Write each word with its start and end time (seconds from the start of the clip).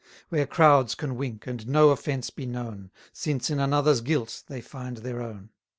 Where 0.29 0.47
crowds 0.47 0.95
can 0.95 1.15
wink, 1.15 1.45
and 1.45 1.67
no 1.67 1.89
offence 1.91 2.31
be 2.31 2.47
known, 2.47 2.89
Since 3.13 3.51
in 3.51 3.59
another's 3.59 4.01
guilt 4.01 4.41
they 4.47 4.59
find 4.59 4.97
their 4.97 5.21
own! 5.21 5.51